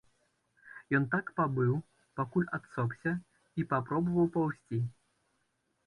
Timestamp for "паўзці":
4.39-4.85